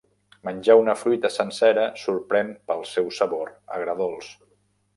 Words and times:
Menjar 0.47 0.77
una 0.83 0.95
fruita 1.01 1.31
sencera 1.35 1.83
sorprèn 2.05 2.51
pel 2.71 2.83
seu 2.95 3.15
sabor 3.19 3.55
agredolç. 3.77 4.35